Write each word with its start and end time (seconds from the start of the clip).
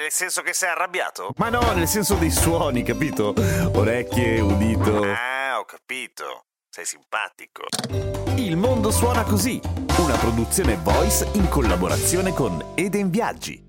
Nel 0.00 0.10
senso 0.10 0.40
che 0.40 0.54
sei 0.54 0.70
arrabbiato? 0.70 1.34
Ma 1.36 1.50
no, 1.50 1.60
nel 1.74 1.86
senso 1.86 2.14
dei 2.14 2.30
suoni, 2.30 2.82
capito? 2.82 3.34
Orecchie, 3.74 4.40
udito. 4.40 5.02
Ah, 5.02 5.58
ho 5.58 5.66
capito. 5.66 6.46
Sei 6.70 6.86
simpatico. 6.86 7.64
Il 8.36 8.56
mondo 8.56 8.90
suona 8.90 9.24
così, 9.24 9.60
una 9.98 10.16
produzione 10.16 10.76
voice 10.76 11.28
in 11.34 11.50
collaborazione 11.50 12.32
con 12.32 12.72
Eden 12.76 13.10
Viaggi. 13.10 13.62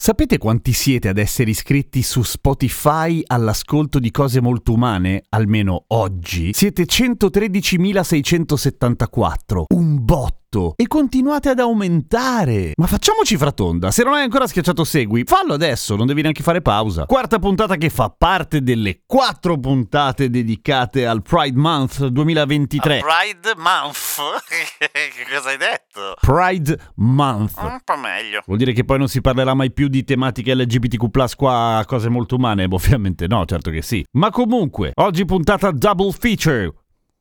Sapete 0.00 0.38
quanti 0.38 0.72
siete 0.72 1.08
ad 1.08 1.18
essere 1.18 1.50
iscritti 1.50 2.04
su 2.04 2.22
Spotify 2.22 3.20
all'ascolto 3.26 3.98
di 3.98 4.12
cose 4.12 4.40
molto 4.40 4.74
umane? 4.74 5.24
Almeno 5.30 5.86
oggi. 5.88 6.52
Siete 6.54 6.84
113.674. 6.84 9.64
Un 9.74 10.04
botto 10.48 10.74
e 10.76 10.86
continuate 10.86 11.50
ad 11.50 11.60
aumentare. 11.60 12.72
Ma 12.76 12.86
facciamoci 12.86 13.36
fratonda, 13.36 13.90
se 13.90 14.02
non 14.02 14.14
hai 14.14 14.22
ancora 14.22 14.46
schiacciato 14.46 14.84
segui, 14.84 15.24
fallo 15.24 15.54
adesso, 15.54 15.94
non 15.94 16.06
devi 16.06 16.22
neanche 16.22 16.42
fare 16.42 16.62
pausa. 16.62 17.04
Quarta 17.04 17.38
puntata 17.38 17.76
che 17.76 17.90
fa 17.90 18.12
parte 18.16 18.62
delle 18.62 19.02
quattro 19.06 19.58
puntate 19.58 20.30
dedicate 20.30 21.06
al 21.06 21.22
Pride 21.22 21.58
Month 21.58 22.06
2023. 22.06 23.00
Pride 23.00 23.54
Month? 23.56 24.16
che 24.78 25.34
cosa 25.34 25.50
hai 25.50 25.58
detto? 25.58 26.14
Pride 26.20 26.78
Month. 26.96 27.54
Un 27.60 27.80
po' 27.84 27.96
meglio. 27.96 28.42
Vuol 28.46 28.58
dire 28.58 28.72
che 28.72 28.84
poi 28.84 28.98
non 28.98 29.08
si 29.08 29.20
parlerà 29.20 29.54
mai 29.54 29.72
più 29.72 29.88
di 29.88 30.04
tematiche 30.04 30.54
LGBTQ+, 30.54 31.36
qua 31.36 31.84
cose 31.86 32.08
molto 32.08 32.36
umane? 32.36 32.66
Ovviamente 32.70 33.26
no, 33.26 33.44
certo 33.44 33.70
che 33.70 33.82
sì. 33.82 34.04
Ma 34.12 34.30
comunque, 34.30 34.92
oggi 34.94 35.24
puntata 35.24 35.70
double 35.70 36.12
feature 36.12 36.72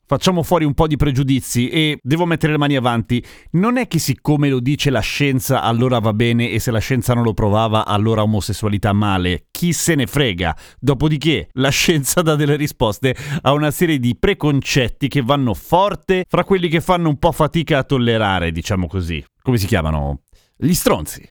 facciamo 0.07 0.41
fuori 0.41 0.65
un 0.65 0.73
po' 0.73 0.87
di 0.87 0.95
pregiudizi 0.95 1.69
e 1.69 1.99
devo 2.01 2.25
mettere 2.25 2.53
le 2.53 2.57
mani 2.57 2.75
avanti. 2.75 3.23
Non 3.51 3.77
è 3.77 3.87
che 3.87 3.99
siccome 3.99 4.49
lo 4.49 4.59
dice 4.59 4.89
la 4.89 5.01
scienza 5.01 5.61
allora 5.61 5.99
va 5.99 6.13
bene 6.13 6.49
e 6.49 6.59
se 6.59 6.71
la 6.71 6.79
scienza 6.79 7.13
non 7.13 7.23
lo 7.23 7.33
provava 7.33 7.85
allora 7.85 8.23
omosessualità 8.23 8.93
male. 8.93 9.45
Chi 9.51 9.73
se 9.73 9.95
ne 9.95 10.07
frega? 10.07 10.55
Dopodiché 10.79 11.49
la 11.53 11.69
scienza 11.69 12.21
dà 12.21 12.35
delle 12.35 12.55
risposte 12.55 13.15
a 13.41 13.51
una 13.51 13.69
serie 13.69 13.99
di 13.99 14.15
preconcetti 14.17 15.07
che 15.07 15.21
vanno 15.21 15.53
forte 15.53 16.25
fra 16.27 16.43
quelli 16.43 16.69
che 16.69 16.81
fanno 16.81 17.09
un 17.09 17.19
po' 17.19 17.31
fatica 17.31 17.79
a 17.79 17.83
tollerare, 17.83 18.51
diciamo 18.51 18.87
così. 18.87 19.23
Come 19.41 19.57
si 19.57 19.67
chiamano? 19.67 20.21
Gli 20.55 20.73
stronzi. 20.73 21.27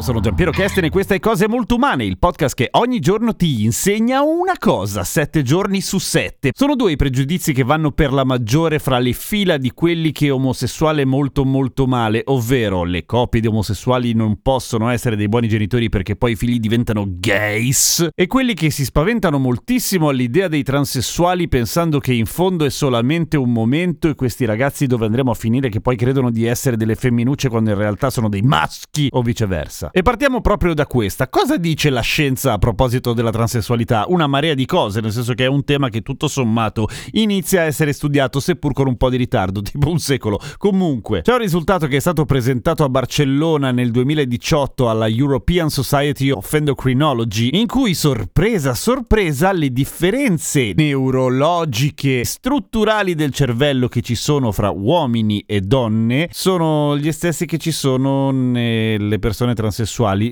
Ciao, 0.00 0.08
sono 0.08 0.20
Giampiero 0.20 0.50
Kesten 0.50 0.84
e 0.84 0.88
questa 0.88 1.14
è 1.14 1.20
Cose 1.20 1.46
Molto 1.46 1.74
Umane, 1.74 2.04
il 2.04 2.18
podcast 2.18 2.54
che 2.54 2.68
ogni 2.72 3.00
giorno 3.00 3.34
ti 3.34 3.64
insegna 3.64 4.22
una 4.22 4.54
cosa, 4.58 5.04
sette 5.04 5.42
giorni 5.42 5.82
su 5.82 5.98
sette. 5.98 6.52
Sono 6.54 6.74
due 6.74 6.92
i 6.92 6.96
pregiudizi 6.96 7.52
che 7.52 7.64
vanno 7.64 7.90
per 7.90 8.12
la 8.12 8.24
maggiore 8.24 8.78
fra 8.78 8.98
le 8.98 9.12
fila 9.12 9.58
di 9.58 9.72
quelli 9.72 10.12
che 10.12 10.30
omosessuale 10.30 11.04
molto 11.04 11.44
molto 11.44 11.86
male, 11.86 12.22
ovvero 12.26 12.84
le 12.84 13.04
coppie 13.04 13.40
di 13.40 13.46
omosessuali 13.48 14.14
non 14.14 14.40
possono 14.40 14.88
essere 14.88 15.16
dei 15.16 15.28
buoni 15.28 15.48
genitori 15.48 15.90
perché 15.90 16.16
poi 16.16 16.32
i 16.32 16.36
figli 16.36 16.60
diventano 16.60 17.04
gays, 17.06 18.08
e 18.14 18.26
quelli 18.26 18.54
che 18.54 18.70
si 18.70 18.84
spaventano 18.84 19.38
moltissimo 19.38 20.08
all'idea 20.08 20.48
dei 20.48 20.62
transessuali 20.62 21.48
pensando 21.48 21.98
che 21.98 22.14
in 22.14 22.26
fondo 22.26 22.64
è 22.64 22.70
solamente 22.70 23.36
un 23.36 23.52
momento 23.52 24.08
e 24.08 24.14
questi 24.14 24.46
ragazzi 24.46 24.86
dove 24.86 25.04
andremo 25.04 25.30
a 25.30 25.34
finire 25.34 25.68
che 25.68 25.80
poi 25.80 25.96
credono 25.96 26.30
di 26.30 26.46
essere 26.46 26.76
delle 26.76 26.94
femminucce 26.94 27.50
quando 27.50 27.70
in 27.70 27.76
realtà 27.76 28.08
sono 28.08 28.30
dei 28.30 28.42
maschi 28.42 29.08
o 29.10 29.20
viceversa 29.20 29.89
E 29.92 30.02
partiamo 30.02 30.40
proprio 30.40 30.72
da 30.72 30.86
questa. 30.86 31.28
Cosa 31.28 31.56
dice 31.56 31.90
la 31.90 32.00
scienza 32.00 32.52
a 32.52 32.58
proposito 32.58 33.12
della 33.12 33.32
transessualità? 33.32 34.04
Una 34.06 34.28
marea 34.28 34.54
di 34.54 34.64
cose, 34.64 35.00
nel 35.00 35.10
senso 35.10 35.34
che 35.34 35.44
è 35.44 35.48
un 35.48 35.64
tema 35.64 35.88
che 35.88 36.02
tutto 36.02 36.28
sommato 36.28 36.86
inizia 37.12 37.62
a 37.62 37.64
essere 37.64 37.92
studiato, 37.92 38.38
seppur 38.38 38.72
con 38.72 38.86
un 38.86 38.96
po' 38.96 39.10
di 39.10 39.16
ritardo, 39.16 39.62
tipo 39.62 39.90
un 39.90 39.98
secolo. 39.98 40.40
Comunque, 40.58 41.22
c'è 41.22 41.32
un 41.32 41.38
risultato 41.38 41.88
che 41.88 41.96
è 41.96 42.00
stato 42.00 42.24
presentato 42.24 42.84
a 42.84 42.88
Barcellona 42.88 43.72
nel 43.72 43.90
2018 43.90 44.88
alla 44.88 45.08
European 45.08 45.70
Society 45.70 46.30
of 46.30 46.52
Endocrinology, 46.52 47.50
in 47.58 47.66
cui, 47.66 47.94
sorpresa, 47.94 48.74
sorpresa, 48.74 49.50
le 49.50 49.72
differenze 49.72 50.72
neurologiche 50.76 52.24
strutturali 52.24 53.16
del 53.16 53.32
cervello 53.32 53.88
che 53.88 54.02
ci 54.02 54.14
sono 54.14 54.52
fra 54.52 54.70
uomini 54.70 55.42
e 55.46 55.60
donne 55.60 56.28
sono 56.30 56.96
gli 56.96 57.10
stessi 57.10 57.44
che 57.46 57.58
ci 57.58 57.72
sono 57.72 58.30
nelle 58.30 59.18
persone 59.18 59.54
transessuali, 59.54 59.78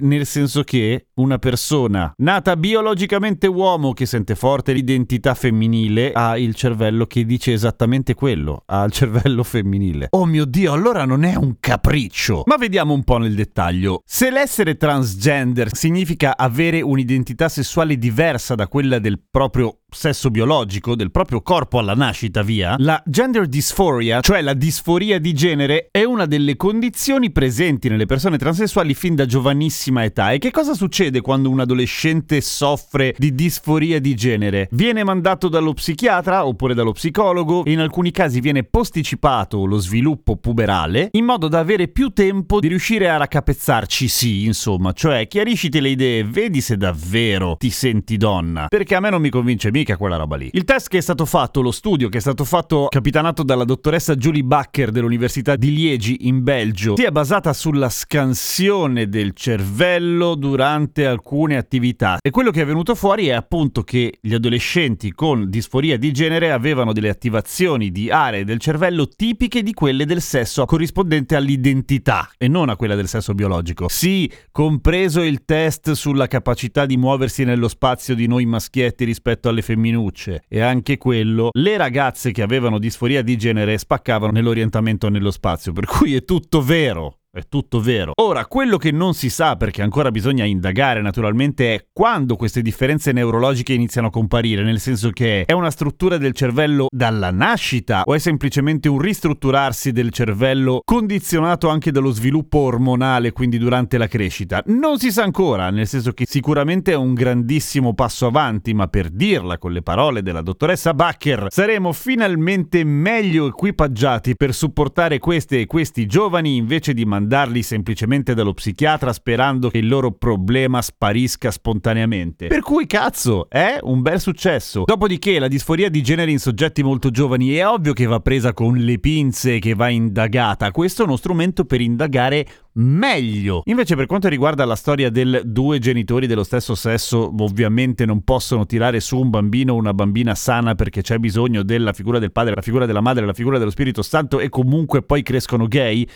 nel 0.01 0.27
senso 0.27 0.63
che 0.63 1.07
una 1.15 1.39
persona 1.39 2.13
nata 2.19 2.57
biologicamente 2.57 3.47
uomo 3.47 3.93
che 3.93 4.07
sente 4.07 4.35
forte 4.35 4.73
l'identità 4.73 5.35
femminile 5.35 6.13
ha 6.13 6.39
il 6.39 6.55
cervello 6.55 7.07
che 7.07 7.25
dice 7.25 7.53
esattamente 7.53 8.15
quello, 8.15 8.63
ha 8.67 8.85
il 8.85 8.93
cervello 8.93 9.43
femminile. 9.43 10.09
Oh 10.11 10.25
mio 10.25 10.45
Dio, 10.45 10.73
allora 10.73 11.05
non 11.05 11.25
è 11.25 11.35
un 11.35 11.57
capriccio. 11.61 12.43
Ma 12.47 12.57
vediamo 12.57 12.95
un 12.95 13.05
po' 13.05 13.19
nel 13.19 13.35
dettaglio. 13.35 14.03
Se 14.05 14.31
l'essere 14.31 14.77
transgender 14.77 15.75
significa 15.75 16.37
avere 16.37 16.81
un'identità 16.81 17.49
sessuale 17.49 17.97
diversa 17.97 18.55
da 18.55 18.69
quella 18.69 18.99
del 18.99 19.21
proprio 19.31 19.81
sesso 19.91 20.31
biologico, 20.31 20.95
del 20.95 21.11
proprio 21.11 21.41
corpo 21.41 21.79
alla 21.79 21.95
nascita, 21.95 22.43
via, 22.43 22.77
la 22.79 23.03
gender 23.07 23.47
dysphoria, 23.47 24.21
cioè 24.21 24.43
la 24.43 24.55
disforia 24.55 25.19
di 25.19 25.33
genere, 25.33 25.89
è 25.91 26.05
una 26.05 26.27
delle 26.27 26.57
condizioni 26.57 27.31
presenti 27.31 27.89
nelle 27.89 28.07
persone 28.07 28.37
transessuali 28.37 28.95
fin 28.95 29.15
da 29.15 29.25
giovanissima 29.25 30.05
età. 30.05 30.33
E 30.33 30.39
che 30.39 30.51
cosa 30.51 30.75
succede 30.75 31.21
quando 31.21 31.49
un 31.49 31.61
adolescente 31.61 32.41
soffre 32.41 33.15
di 33.17 33.35
disforia 33.35 33.99
di 33.99 34.15
genere? 34.15 34.69
Viene 34.73 35.05
mandato 35.05 35.49
dallo 35.49 35.73
psichiatra 35.73 36.47
oppure 36.47 36.75
dallo 36.75 36.93
psicologo 36.93 37.65
e 37.65 37.73
in 37.73 37.81
alcuni 37.81 38.11
casi 38.11 38.41
viene 38.41 38.65
posticipato 38.65 39.65
lo 39.65 39.79
sviluppo 39.79 40.37
puberale 40.37 41.09
in 41.13 41.25
modo 41.25 41.49
da 41.49 41.59
avere 41.59 41.89
più 41.89 42.11
tempo 42.11 42.61
di 42.61 42.69
riuscire 42.69 43.09
a 43.09 43.17
raccapezzarci 43.17 44.09
sì, 44.09 44.45
insomma, 44.45 44.93
cioè 44.93 45.27
chiarisciti 45.27 45.81
le 45.81 45.89
idee, 45.91 46.25
vedi 46.25 46.61
se 46.61 46.77
davvero 46.77 47.57
ti 47.59 47.71
senti 47.71 48.17
donna, 48.17 48.67
perché 48.69 48.95
a 48.95 49.01
me 49.01 49.11
non 49.11 49.21
mi 49.21 49.31
convince 49.31 49.71
mica 49.79 49.97
quella 49.97 50.17
roba 50.17 50.37
lì. 50.37 50.51
Il 50.53 50.65
test 50.65 50.89
che 50.89 50.99
è 50.99 51.01
stato 51.01 51.25
fatto, 51.25 51.61
lo 51.61 51.71
studio 51.71 52.09
che 52.09 52.19
è 52.19 52.21
stato 52.21 52.45
fatto 52.45 52.87
capitanato 52.89 53.43
dalla 53.43 53.65
dottoressa 53.65 54.15
Julie 54.17 54.43
Bacher 54.43 54.91
dell'Università 54.91 55.55
di 55.57 55.73
Liegi 55.73 56.27
in 56.27 56.43
Belgio, 56.43 56.97
si 56.97 57.05
è 57.05 57.11
basata 57.11 57.53
sulla 57.53 57.89
scansione 57.89 59.09
del 59.09 59.33
cervello 59.35 60.35
durante 60.35 61.07
alcune 61.07 61.57
attività. 61.57 62.19
E 62.21 62.31
quello 62.31 62.51
che 62.51 62.63
è 62.63 62.67
venuto 62.67 62.95
fuori 62.95 63.29
è 63.29 63.33
appunto 63.33 63.83
che 63.83 64.19
gli 64.21 64.35
adolescenti 64.35 65.13
con 65.13 65.49
disforia 65.49 65.97
di 65.97 66.11
genere 66.13 66.51
avevano 66.51 66.93
delle 66.93 67.09
attivazioni 67.09 67.93
di 67.93 68.11
aree 68.11 68.45
del 68.45 68.59
cervello 68.59 69.07
tipiche 69.07 69.63
di 69.63 69.73
quelle 69.73 70.05
del 70.05 70.21
sesso 70.21 70.65
corrispondente 70.65 71.37
all'identità 71.37 72.31
e 72.37 72.49
non 72.49 72.69
a 72.69 72.77
quella 72.77 72.95
del 72.95 73.09
sesso 73.09 73.35
biologico. 73.35 73.89
Sì, 73.89 74.31
compreso 74.51 75.23
il 75.23 75.45
test 75.45 75.93
sulla 75.93 76.27
capacità 76.27 76.85
di 76.85 76.97
muoversi 76.97 77.45
nello 77.45 77.69
spazio 77.69 78.15
di 78.15 78.27
noi 78.27 78.45
maschietti 78.45 79.05
rispetto 79.05 79.49
alle 79.49 79.63
femminucce 79.69 80.45
e 80.49 80.61
anche 80.61 80.97
quello, 80.97 81.51
le 81.53 81.77
ragazze 81.77 82.33
che 82.33 82.43
avevano 82.43 82.79
disforia 82.79 83.23
di 83.23 83.37
genere 83.37 83.77
spaccavano 83.77 84.33
nell'orientamento 84.33 85.11
nello 85.11 85.31
spazio, 85.31 85.73
per 85.73 85.85
cui 85.85 86.15
è 86.15 86.25
tutto 86.25 86.63
vero. 86.63 87.19
È 87.39 87.45
tutto 87.49 87.81
vero. 87.81 88.11
Ora, 88.17 88.47
quello 88.47 88.79
che 88.79 88.91
non 88.91 89.15
si 89.15 89.31
sa, 89.31 89.55
perché 89.55 89.81
ancora 89.81 90.11
bisogna 90.11 90.45
indagare 90.45 91.01
naturalmente, 91.01 91.73
è 91.73 91.85
quando 91.93 92.35
queste 92.35 92.63
differenze 92.63 93.13
neurologiche 93.13 93.73
iniziano 93.73 94.09
a 94.09 94.11
comparire, 94.11 94.65
nel 94.65 94.81
senso 94.81 95.11
che 95.11 95.45
è 95.45 95.53
una 95.53 95.71
struttura 95.71 96.19
del 96.19 96.33
cervello 96.33 96.89
dalla 96.91 97.31
nascita 97.31 98.03
o 98.07 98.15
è 98.15 98.19
semplicemente 98.19 98.89
un 98.89 98.99
ristrutturarsi 98.99 99.93
del 99.93 100.11
cervello 100.11 100.81
condizionato 100.85 101.69
anche 101.69 101.93
dallo 101.93 102.11
sviluppo 102.11 102.59
ormonale, 102.59 103.31
quindi 103.31 103.57
durante 103.57 103.99
la 103.99 104.09
crescita. 104.09 104.61
Non 104.67 104.99
si 104.99 105.13
sa 105.13 105.23
ancora, 105.23 105.71
nel 105.71 105.87
senso 105.87 106.11
che 106.11 106.25
sicuramente 106.27 106.91
è 106.91 106.97
un 106.97 107.15
grandissimo 107.15 107.95
passo 107.95 108.27
avanti, 108.27 108.75
ma 108.75 108.89
per 108.89 109.11
dirla 109.11 109.59
con 109.59 109.71
le 109.71 109.83
parole 109.83 110.23
della 110.23 110.43
dottoressa 110.43 110.93
Bacher, 110.93 111.47
saremo 111.51 111.93
finalmente 111.93 112.83
meglio 112.83 113.47
equipaggiati 113.47 114.35
per 114.35 114.53
supportare 114.53 115.21
queste 115.21 115.61
e 115.61 115.67
questi 115.67 116.07
giovani 116.07 116.57
invece 116.57 116.95
di 116.95 117.05
mandare 117.05 117.27
mandarli 117.29 117.63
semplicemente 117.63 118.33
dallo 118.33 118.55
psichiatra 118.55 119.13
sperando 119.13 119.69
che 119.69 119.77
il 119.77 119.87
loro 119.87 120.13
problema 120.13 120.81
sparisca 120.81 121.51
spontaneamente. 121.51 122.47
Per 122.47 122.61
cui 122.61 122.87
cazzo, 122.87 123.51
è 123.51 123.79
un 123.83 124.01
bel 124.01 124.19
successo. 124.19 124.85
Dopodiché 124.87 125.39
la 125.39 125.47
disforia 125.47 125.91
di 125.91 126.03
genere 126.03 126.31
in 126.31 126.39
soggetti 126.39 126.83
molto 126.83 127.11
giovani 127.11 127.53
è 127.53 127.67
ovvio 127.67 127.93
che 127.93 128.07
va 128.07 128.21
presa 128.21 128.55
con 128.55 128.79
le 128.79 128.99
pinze, 128.99 129.59
che 129.59 129.75
va 129.75 129.91
indagata. 129.91 130.71
Questo 130.71 131.03
è 131.03 131.05
uno 131.05 131.17
strumento 131.17 131.67
per 131.67 131.83
indagare 131.83 132.47
meglio. 132.79 133.61
Invece 133.67 133.95
per 133.95 134.07
quanto 134.07 134.29
riguarda 134.29 134.65
la 134.65 134.77
storia 134.77 135.11
del 135.11 135.43
due 135.45 135.79
genitori 135.79 136.27
dello 136.27 136.45
stesso 136.45 136.75
sesso, 136.75 137.31
ovviamente 137.39 138.07
non 138.07 138.23
possono 138.23 138.65
tirare 138.65 139.01
su 139.01 139.19
un 139.19 139.29
bambino 139.29 139.75
o 139.75 139.77
una 139.77 139.93
bambina 139.93 140.35
sana 140.35 140.75
perché 140.75 141.03
c'è 141.03 141.19
bisogno 141.19 141.63
della 141.63 141.93
figura 141.93 142.19
del 142.19 142.33
padre, 142.33 142.55
la 142.55 142.63
figura 142.63 142.87
della 142.87 143.03
madre, 143.03 143.27
la 143.27 143.35
figura 143.35 143.59
dello 143.59 143.71
Spirito 143.71 144.01
Santo 144.01 144.41
e 144.41 144.49
comunque 144.49 145.03
poi 145.03 145.23
crescono 145.23 145.67
gay. 145.67 146.09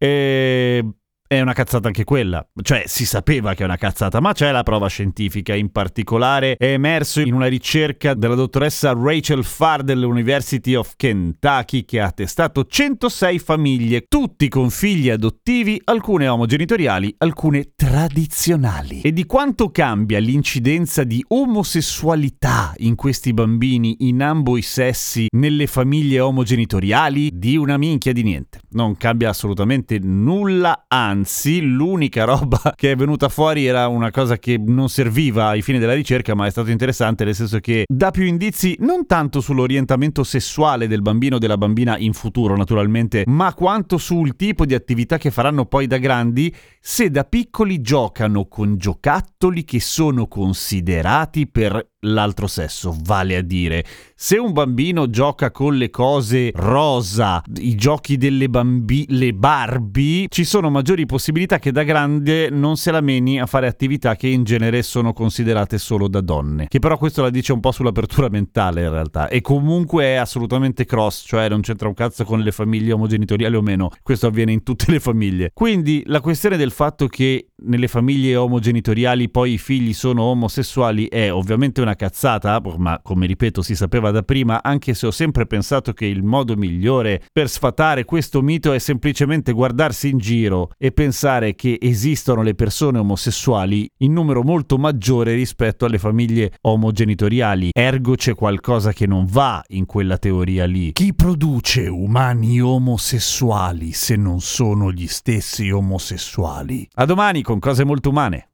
E 0.00 0.82
è 1.28 1.40
una 1.40 1.52
cazzata 1.52 1.88
anche 1.88 2.04
quella, 2.04 2.46
cioè 2.62 2.84
si 2.86 3.04
sapeva 3.04 3.54
che 3.54 3.62
è 3.62 3.64
una 3.64 3.76
cazzata, 3.76 4.20
ma 4.20 4.32
c'è 4.32 4.52
la 4.52 4.62
prova 4.62 4.88
scientifica, 4.88 5.54
in 5.54 5.72
particolare 5.72 6.56
è 6.56 6.72
emerso 6.72 7.20
in 7.20 7.34
una 7.34 7.46
ricerca 7.46 8.14
della 8.14 8.36
dottoressa 8.36 8.92
Rachel 8.96 9.42
Farr 9.44 9.82
dell'University 9.82 10.74
of 10.74 10.94
Kentucky 10.96 11.84
che 11.84 12.00
ha 12.00 12.12
testato 12.12 12.64
106 12.64 13.38
famiglie, 13.40 14.04
tutti 14.08 14.48
con 14.48 14.70
figli 14.70 15.10
adottivi, 15.10 15.80
alcune 15.84 16.28
omogenitoriali, 16.28 17.14
alcune 17.18 17.72
tradizionali. 17.74 19.00
E 19.00 19.12
di 19.12 19.26
quanto 19.26 19.70
cambia 19.70 20.20
l'incidenza 20.20 21.02
di 21.02 21.24
omosessualità 21.26 22.72
in 22.78 22.94
questi 22.94 23.32
bambini 23.32 23.96
in 24.00 24.22
ambo 24.22 24.56
i 24.56 24.62
sessi 24.62 25.26
nelle 25.30 25.66
famiglie 25.66 26.20
omogenitoriali? 26.20 27.30
Di 27.32 27.56
una 27.56 27.76
minchia 27.76 28.12
di 28.12 28.22
niente. 28.22 28.60
Non 28.70 28.96
cambia 28.96 29.30
assolutamente 29.30 29.98
nulla, 29.98 30.84
anzi 30.86 31.14
anzi 31.16 31.62
l'unica 31.62 32.24
roba 32.24 32.60
che 32.76 32.92
è 32.92 32.96
venuta 32.96 33.28
fuori 33.28 33.66
era 33.66 33.88
una 33.88 34.10
cosa 34.10 34.38
che 34.38 34.58
non 34.58 34.88
serviva 34.88 35.48
ai 35.48 35.62
fini 35.62 35.78
della 35.78 35.94
ricerca 35.94 36.34
ma 36.34 36.46
è 36.46 36.50
stato 36.50 36.70
interessante 36.70 37.24
nel 37.24 37.34
senso 37.34 37.58
che 37.58 37.84
dà 37.88 38.10
più 38.10 38.24
indizi 38.24 38.76
non 38.80 39.06
tanto 39.06 39.40
sull'orientamento 39.40 40.22
sessuale 40.22 40.86
del 40.86 41.02
bambino 41.02 41.36
o 41.36 41.38
della 41.38 41.56
bambina 41.56 41.96
in 41.96 42.12
futuro 42.12 42.56
naturalmente 42.56 43.24
ma 43.26 43.54
quanto 43.54 43.96
sul 43.98 44.36
tipo 44.36 44.66
di 44.66 44.74
attività 44.74 45.16
che 45.16 45.30
faranno 45.30 45.64
poi 45.64 45.86
da 45.86 45.98
grandi 45.98 46.54
se 46.80 47.10
da 47.10 47.24
piccoli 47.24 47.80
giocano 47.80 48.46
con 48.46 48.76
giocattoli 48.76 49.64
che 49.64 49.80
sono 49.80 50.26
considerati 50.26 51.48
per 51.48 51.94
l'altro 52.06 52.46
sesso, 52.46 52.96
vale 53.04 53.36
a 53.36 53.42
dire, 53.42 53.84
se 54.14 54.38
un 54.38 54.52
bambino 54.52 55.10
gioca 55.10 55.50
con 55.50 55.76
le 55.76 55.90
cose 55.90 56.50
rosa, 56.54 57.42
i 57.56 57.74
giochi 57.74 58.16
delle 58.16 58.48
bambine, 58.48 59.06
le 59.08 59.34
Barbie, 59.34 60.26
ci 60.28 60.44
sono 60.44 60.70
maggiori 60.70 61.04
possibilità 61.06 61.58
che 61.58 61.72
da 61.72 61.82
grande 61.82 62.48
non 62.50 62.76
se 62.76 62.90
la 62.90 63.00
meni 63.00 63.40
a 63.40 63.46
fare 63.46 63.66
attività 63.66 64.16
che 64.16 64.28
in 64.28 64.44
genere 64.44 64.82
sono 64.82 65.12
considerate 65.12 65.78
solo 65.78 66.08
da 66.08 66.20
donne. 66.20 66.66
Che 66.68 66.78
però 66.78 66.96
questo 66.96 67.22
la 67.22 67.30
dice 67.30 67.52
un 67.52 67.60
po' 67.60 67.72
sull'apertura 67.72 68.28
mentale 68.28 68.82
in 68.82 68.90
realtà. 68.90 69.28
E 69.28 69.40
comunque 69.40 70.04
è 70.04 70.14
assolutamente 70.14 70.84
cross, 70.84 71.24
cioè 71.26 71.48
non 71.48 71.60
c'entra 71.60 71.88
un 71.88 71.94
cazzo 71.94 72.24
con 72.24 72.40
le 72.40 72.52
famiglie 72.52 72.92
omogenitoriali 72.92 73.56
o 73.56 73.62
meno. 73.62 73.90
Questo 74.02 74.26
avviene 74.26 74.52
in 74.52 74.62
tutte 74.62 74.90
le 74.90 75.00
famiglie. 75.00 75.50
Quindi 75.52 76.02
la 76.06 76.20
questione 76.20 76.56
del 76.56 76.70
fatto 76.70 77.06
che 77.06 77.50
nelle 77.64 77.88
famiglie 77.88 78.36
omogenitoriali 78.36 79.30
poi 79.30 79.52
i 79.54 79.58
figli 79.58 79.92
sono 79.92 80.22
omosessuali 80.24 81.06
è 81.06 81.32
ovviamente 81.32 81.80
cazzata, 81.96 82.60
ma 82.76 83.00
come 83.02 83.26
ripeto 83.26 83.62
si 83.62 83.74
sapeva 83.74 84.10
da 84.10 84.22
prima, 84.22 84.62
anche 84.62 84.94
se 84.94 85.06
ho 85.06 85.10
sempre 85.10 85.46
pensato 85.46 85.92
che 85.92 86.06
il 86.06 86.22
modo 86.22 86.56
migliore 86.56 87.22
per 87.32 87.48
sfatare 87.48 88.04
questo 88.04 88.42
mito 88.42 88.72
è 88.72 88.78
semplicemente 88.78 89.52
guardarsi 89.52 90.08
in 90.08 90.18
giro 90.18 90.70
e 90.78 90.92
pensare 90.92 91.54
che 91.54 91.78
esistono 91.80 92.42
le 92.42 92.54
persone 92.54 92.98
omosessuali 92.98 93.90
in 93.98 94.12
numero 94.12 94.42
molto 94.42 94.78
maggiore 94.78 95.34
rispetto 95.34 95.84
alle 95.84 95.98
famiglie 95.98 96.52
omogenitoriali. 96.60 97.70
Ergo 97.72 98.14
c'è 98.14 98.34
qualcosa 98.34 98.92
che 98.92 99.06
non 99.06 99.26
va 99.26 99.62
in 99.68 99.86
quella 99.86 100.18
teoria 100.18 100.66
lì. 100.66 100.92
Chi 100.92 101.14
produce 101.14 101.88
umani 101.88 102.60
omosessuali 102.60 103.92
se 103.92 104.16
non 104.16 104.40
sono 104.40 104.92
gli 104.92 105.06
stessi 105.06 105.70
omosessuali? 105.70 106.88
A 106.94 107.04
domani 107.04 107.42
con 107.42 107.58
cose 107.58 107.84
molto 107.84 108.10
umane. 108.10 108.48